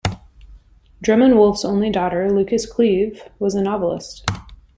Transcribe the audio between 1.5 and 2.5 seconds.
only daughter,